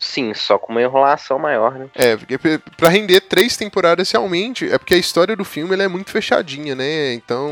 [0.02, 1.88] Sim, só com uma enrolação maior, né?
[1.94, 2.36] É, porque
[2.76, 7.14] pra render três temporadas realmente, é porque a história do filme é muito fechadinha, né?
[7.14, 7.52] Então,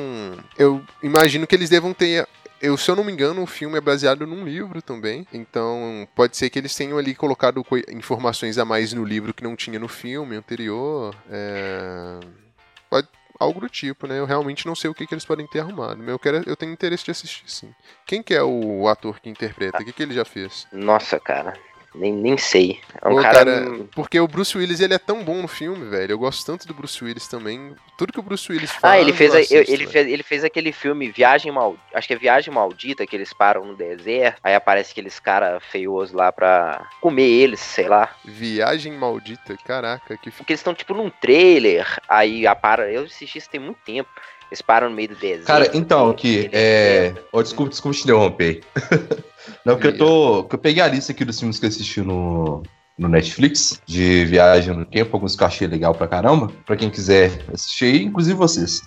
[0.57, 2.27] eu imagino que eles devam ter.
[2.59, 5.27] Eu, se eu não me engano, o filme é baseado num livro também.
[5.31, 9.55] Então, pode ser que eles tenham ali colocado informações a mais no livro que não
[9.55, 11.15] tinha no filme anterior.
[11.29, 12.19] É...
[12.89, 13.07] Pode...
[13.39, 14.19] Algo do tipo, né?
[14.19, 16.03] Eu realmente não sei o que, que eles podem ter arrumado.
[16.03, 16.43] Eu, quero...
[16.45, 17.73] eu tenho interesse de assistir, sim.
[18.05, 19.81] Quem que é o ator que interpreta?
[19.81, 20.67] O que, que ele já fez?
[20.73, 21.53] Nossa, cara.
[21.95, 22.79] Nem, nem sei.
[23.01, 23.33] É um Pô, cara.
[23.45, 26.11] cara, porque o Bruce Willis ele é tão bom no filme, velho.
[26.11, 27.75] Eu gosto tanto do Bruce Willis também.
[27.97, 28.93] Tudo que o Bruce Willis faz.
[28.93, 29.89] Ah, ele fez, assisto, eu- ele, velho.
[29.89, 31.83] fez, ele fez aquele filme Viagem Maldita.
[31.93, 34.39] Acho que é Viagem Maldita, que eles param no deserto.
[34.43, 38.15] Aí aparece aqueles cara feiosos lá pra comer eles, sei lá.
[38.23, 41.87] Viagem maldita, caraca, que Porque eles estão tipo num trailer.
[42.07, 42.91] Aí a para.
[42.91, 44.09] Eu assisti isso tem muito tempo.
[44.51, 45.45] Eles param no meio do deserto.
[45.45, 47.13] Cara, então, aqui, é.
[47.31, 48.61] Oh, desculpa, desculpa te interromper.
[49.65, 50.43] Não, porque eu tô.
[50.45, 52.63] que eu peguei a lista aqui dos filmes que eu assisti no,
[52.97, 56.51] no Netflix, de viagem no tempo, alguns que eu achei legal pra caramba.
[56.65, 58.81] Pra quem quiser assistir aí, inclusive vocês.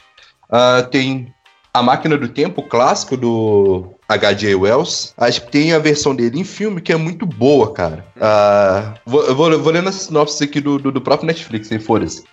[0.51, 1.33] Ah, tem
[1.73, 4.55] A Máquina do Tempo, clássico do H.J.
[4.55, 5.15] Wells.
[5.17, 8.05] Acho que tem a versão dele em filme que é muito boa, cara.
[8.21, 11.79] Ah, vou, eu vou, vou lendo a sinopse aqui do, do, do próprio Netflix, sem
[11.79, 12.25] foda-se.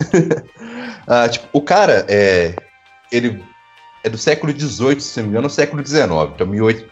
[1.06, 2.54] Ah, tipo, o cara é.
[3.10, 3.44] Ele
[4.02, 6.04] é do século XVIII, se não me engano, ou século XIX.
[6.34, 6.90] Então, 18...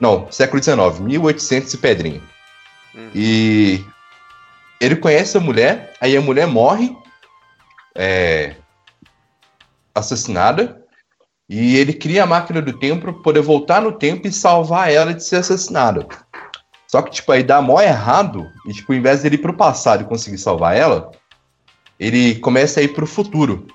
[0.00, 2.22] Não, século XIX, 1800 e pedrinha.
[2.94, 3.10] Uhum.
[3.14, 3.84] E
[4.80, 6.96] ele conhece a mulher, aí a mulher morre,
[7.94, 8.54] é,
[9.94, 10.80] assassinada,
[11.48, 15.12] e ele cria a máquina do tempo para poder voltar no tempo e salvar ela
[15.12, 16.06] de ser assassinada.
[16.86, 20.02] Só que, tipo, aí dá mó errado, e, tipo, ao invés dele ir pro passado
[20.02, 21.10] e conseguir salvar ela,
[21.98, 23.66] ele começa a ir pro futuro.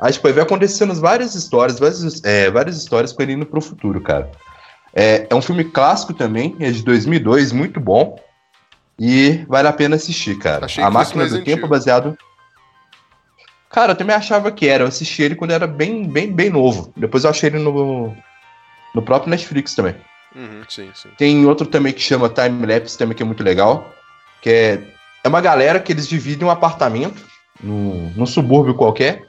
[0.00, 3.60] Aí, tipo, aí vai acontecendo várias histórias, várias, é, várias histórias com ele indo pro
[3.60, 4.30] futuro, cara.
[4.94, 8.18] É, é um filme clássico também, é de 2002, muito bom.
[8.98, 10.66] E vale a pena assistir, cara.
[10.66, 11.44] Achei a Máquina do.
[11.44, 12.18] Tempo é baseado...
[13.70, 14.84] Cara, eu também achava que era.
[14.84, 16.92] Eu assisti ele quando era bem, bem, bem novo.
[16.96, 18.16] Depois eu achei ele no,
[18.94, 19.94] no próprio Netflix também.
[20.34, 21.10] Uhum, sim, sim.
[21.16, 23.92] Tem outro também que chama Time Lapse, também que é muito legal.
[24.40, 24.80] Que é,
[25.22, 27.22] é uma galera que eles dividem um apartamento
[27.62, 29.27] num, num subúrbio qualquer.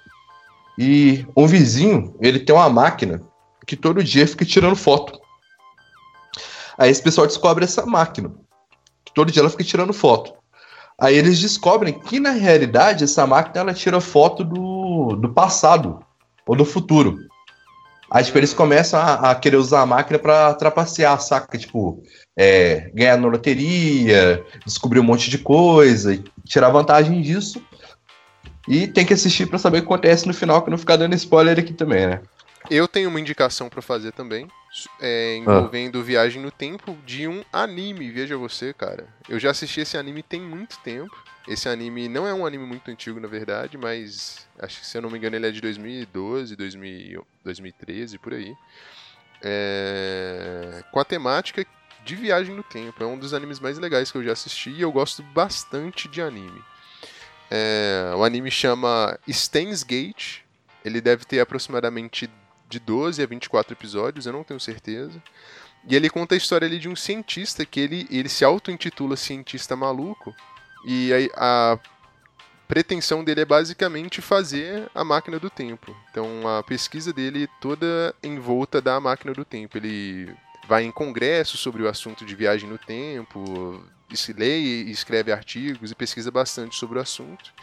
[0.81, 3.21] E um vizinho, ele tem uma máquina
[3.67, 5.19] que todo dia fica tirando foto.
[6.77, 8.31] Aí esse pessoal descobre essa máquina.
[9.03, 10.33] Que todo dia ela fica tirando foto.
[10.97, 15.99] Aí eles descobrem que na realidade essa máquina ela tira foto do, do passado
[16.47, 17.17] ou do futuro.
[18.09, 21.57] Aí, tipo, eles começam a, a querer usar a máquina pra trapacear, saca?
[21.57, 22.01] Tipo,
[22.37, 27.61] é, ganhar na loteria, descobrir um monte de coisa, tirar vantagem disso.
[28.69, 31.15] E tem que assistir pra saber o que acontece no final, que não ficar dando
[31.15, 32.21] spoiler aqui também, né?
[32.69, 34.47] Eu tenho uma indicação pra fazer também,
[35.01, 35.37] é, Ah.
[35.37, 39.07] envolvendo viagem no tempo de um anime, veja você, cara.
[39.27, 41.17] Eu já assisti esse anime tem muito tempo.
[41.47, 45.01] Esse anime não é um anime muito antigo, na verdade, mas acho que se eu
[45.01, 48.53] não me engano ele é de 2012, 2000, 2013, por aí.
[49.41, 51.65] É, com a temática
[52.05, 53.03] de viagem no tempo.
[53.03, 56.21] É um dos animes mais legais que eu já assisti e eu gosto bastante de
[56.21, 56.61] anime.
[57.49, 60.41] É, o anime chama Steins Gate.
[60.83, 62.29] Ele deve ter aproximadamente
[62.69, 65.21] de 12 a 24 episódios, eu não tenho certeza.
[65.87, 69.75] E ele conta a história ali de um cientista que ele, ele se auto-intitula cientista
[69.75, 70.35] maluco.
[70.85, 71.79] E aí a
[72.67, 75.95] pretensão dele é basicamente fazer a máquina do tempo.
[76.11, 79.77] Então a pesquisa dele toda em volta da máquina do tempo.
[79.77, 80.33] Ele
[80.67, 83.83] vai em congressos sobre o assunto de viagem no tempo,
[84.17, 87.53] se lê e escreve artigos e pesquisa bastante sobre o assunto.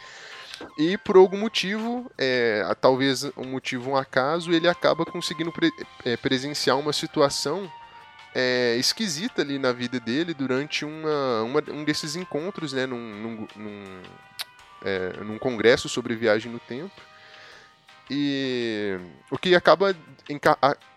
[0.77, 5.71] E por algum motivo, é, talvez um motivo, um acaso, ele acaba conseguindo pre-
[6.03, 7.71] é, presenciar uma situação
[8.33, 13.47] é, esquisita ali na vida dele durante uma, uma- um desses encontros, né, num, num,
[13.55, 14.01] num,
[14.83, 16.93] é, num congresso sobre viagem no tempo.
[18.09, 18.97] E
[19.29, 19.95] o que acaba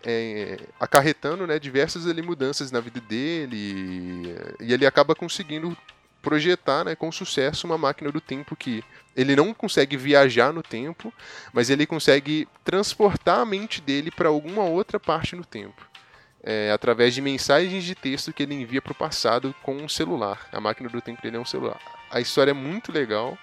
[0.03, 4.35] é, acarretando né, diversas ali, mudanças na vida dele.
[4.59, 5.75] E ele acaba conseguindo
[6.21, 8.83] projetar né, com sucesso uma máquina do tempo que
[9.15, 11.13] ele não consegue viajar no tempo,
[11.51, 15.89] mas ele consegue transportar a mente dele para alguma outra parte no tempo.
[16.43, 20.47] É, através de mensagens de texto que ele envia para o passado com um celular.
[20.51, 21.79] A máquina do tempo dele é um celular.
[22.09, 23.37] A história é muito legal.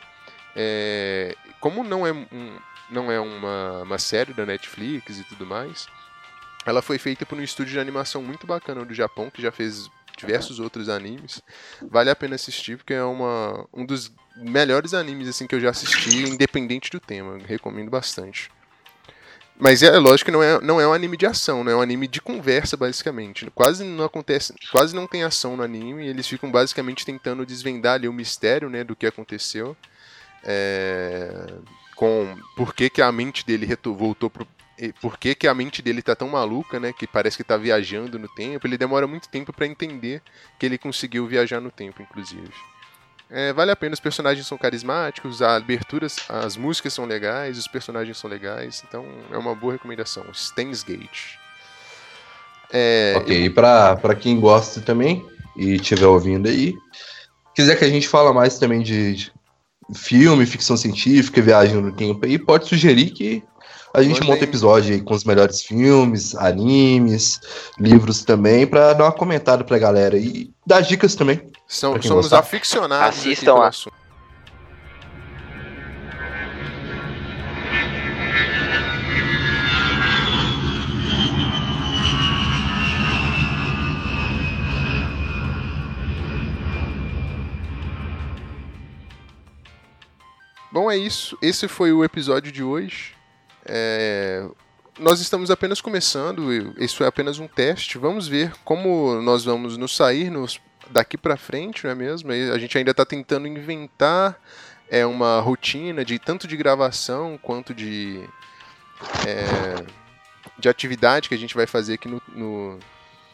[0.57, 2.59] É, como não é, um,
[2.91, 5.87] não é uma, uma série da Netflix e tudo mais,
[6.65, 9.91] ela foi feita por um estúdio de animação muito bacana do Japão, que já fez
[10.17, 11.41] diversos outros animes.
[11.81, 15.71] Vale a pena assistir, porque é uma, um dos melhores animes assim que eu já
[15.71, 17.39] assisti, independente do tema.
[17.47, 18.51] Recomendo bastante.
[19.59, 21.73] Mas é lógico que não é, não é um anime de ação, né?
[21.73, 23.51] é um anime de conversa, basicamente.
[23.53, 28.07] Quase não acontece, quase não tem ação no anime, eles ficam basicamente tentando desvendar ali
[28.07, 29.77] o mistério né, do que aconteceu.
[30.45, 31.55] É,
[31.99, 34.47] com por que, que a mente dele voltou pro.
[35.01, 36.93] Por que, que a mente dele tá tão maluca, né?
[36.97, 38.65] Que parece que tá viajando no tempo.
[38.65, 40.23] Ele demora muito tempo para entender
[40.57, 42.53] que ele conseguiu viajar no tempo, inclusive.
[43.29, 47.67] É, vale a pena, os personagens são carismáticos, a aberturas, as músicas são legais, os
[47.67, 50.25] personagens são legais, então é uma boa recomendação.
[50.33, 51.35] Stains Gate.
[52.73, 56.75] É, Ok, e pra, pra quem gosta também e estiver ouvindo aí,
[57.55, 59.33] quiser que a gente fala mais também de, de
[59.95, 63.43] filme, ficção científica, viagem no tempo aí, pode sugerir que
[63.95, 64.29] a gente Mandem.
[64.29, 67.41] monta episódio aí com os melhores filmes, animes,
[67.79, 71.41] livros também, pra dar uma comentada pra galera e dar dicas também.
[71.67, 72.41] são, somos gostar.
[72.41, 73.73] aficionados aqui Assistam pelo lá.
[90.79, 91.37] Bom, é isso.
[91.43, 93.13] Esse foi o episódio de hoje.
[93.67, 94.47] É,
[94.97, 97.99] Nós estamos apenas começando, isso é apenas um teste.
[97.99, 102.31] Vamos ver como nós vamos nos sair nos- daqui pra frente, não é mesmo?
[102.31, 104.41] A gente ainda está tentando inventar
[104.89, 108.21] é, uma rotina de tanto de gravação quanto de,
[109.27, 109.85] é,
[110.61, 112.79] de atividade que a gente vai fazer aqui no, no,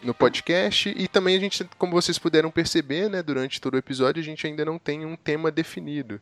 [0.04, 4.20] no podcast e também a gente, como vocês puderam perceber, né, durante todo o episódio,
[4.20, 6.20] a gente ainda não tem um tema definido.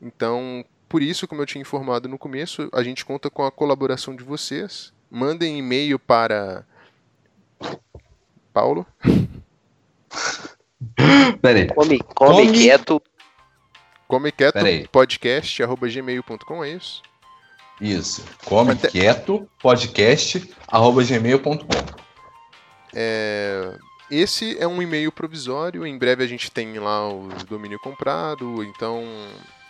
[0.00, 4.16] Então, por isso, como eu tinha informado no começo, a gente conta com a colaboração
[4.16, 4.92] de vocês.
[5.10, 6.64] Mandem e-mail para
[8.52, 8.86] Paulo.
[11.42, 11.68] Peraí.
[11.68, 13.02] Come, come, Come- quieto.
[14.06, 14.88] Comequieto Peraí.
[14.88, 17.02] podcast arroba gmail.com, é isso?
[17.80, 18.24] Isso.
[18.46, 21.58] Come Até- quieto, podcast, arroba gmail.com.
[23.00, 23.78] É,
[24.10, 25.86] Esse é um e-mail provisório.
[25.86, 29.04] Em breve a gente tem lá o domínio comprado, então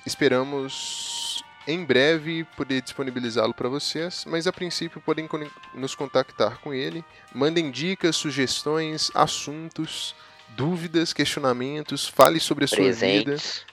[0.07, 4.25] esperamos em breve poder disponibilizá-lo para vocês.
[4.27, 5.29] Mas a princípio podem
[5.75, 7.05] nos contactar com ele.
[7.35, 10.15] Mandem dicas, sugestões, assuntos,
[10.57, 12.09] dúvidas, questionamentos.
[12.09, 12.95] Fale sobre a sua vida.
[12.95, 13.67] Presentes.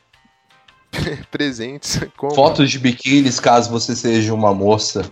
[1.31, 2.01] Presentes.
[2.17, 2.35] Como?
[2.35, 5.09] Fotos de biquínis, caso você seja uma moça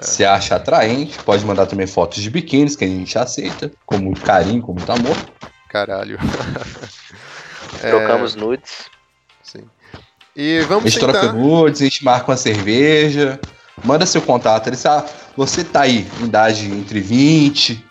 [0.00, 1.18] se acha atraente.
[1.22, 4.90] Pode mandar também fotos de biquínis, que a gente aceita, com muito carinho, com muito
[4.90, 5.16] amor.
[5.68, 6.18] Caralho.
[7.82, 8.86] É, Trocamos nudes.
[9.42, 9.64] sim.
[10.34, 11.32] E A vamos gente troca tentar.
[11.34, 13.38] nudes, a gente marca uma cerveja.
[13.84, 14.68] Manda seu contato.
[14.68, 17.84] Ele sabe, você tá aí, em idade entre 20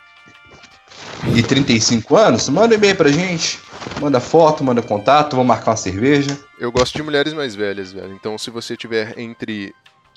[1.35, 3.59] e 35 anos, manda um e-mail pra gente.
[4.01, 6.35] Manda foto, manda contato, vamos marcar uma cerveja.
[6.59, 8.13] Eu gosto de mulheres mais velhas, velho.
[8.13, 9.73] Então, se você tiver entre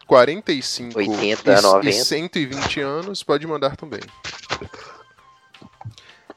[0.09, 1.89] 45 80 e, a 90.
[1.89, 4.01] e 120 anos, pode mandar também.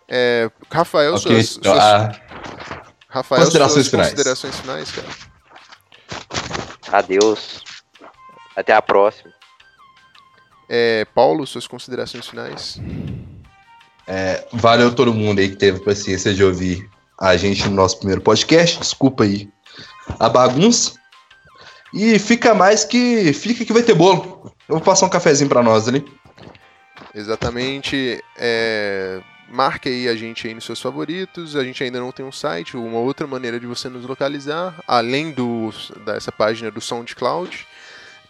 [0.08, 2.12] É, Rafael, Ok, suas, suas- ah,
[3.08, 4.10] Rafael, considerações suas finais.
[4.12, 5.08] considerações finais, cara.
[6.92, 7.64] Adeus.
[8.56, 9.32] Até a próxima.
[10.68, 12.80] É, Paulo, suas considerações finais.
[14.52, 18.78] Valeu todo mundo aí que teve paciência de ouvir a gente no nosso primeiro podcast.
[18.80, 19.50] Desculpa aí
[20.20, 21.00] a bagunça.
[21.94, 23.34] E fica mais que.
[23.34, 24.52] Fica que vai ter bolo.
[24.68, 26.06] Eu vou passar um cafezinho pra nós ali.
[27.14, 28.24] Exatamente.
[28.38, 31.56] É, marque aí a gente aí nos seus favoritos.
[31.56, 35.32] A gente ainda não tem um site, uma outra maneira de você nos localizar, além
[35.32, 35.70] do,
[36.06, 37.68] dessa página do SoundCloud.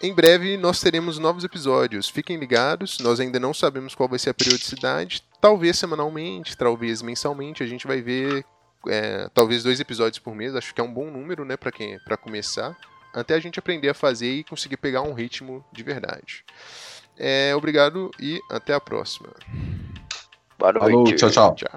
[0.02, 2.10] Em breve nós teremos novos episódios.
[2.10, 2.98] Fiquem ligados.
[3.00, 5.24] Nós ainda não sabemos qual vai ser a periodicidade.
[5.40, 7.62] Talvez semanalmente, talvez mensalmente.
[7.62, 8.44] A gente vai ver.
[8.88, 10.56] é, talvez dois episódios por mês.
[10.56, 12.76] Acho que é um bom número, né, para quem, para começar.
[13.14, 16.44] Até a gente aprender a fazer e conseguir pegar um ritmo de verdade.
[17.18, 19.30] É, obrigado e até a próxima.
[20.58, 20.92] Boa noite.
[20.92, 21.56] falou, tchau, tchau.
[21.56, 21.70] Tchau.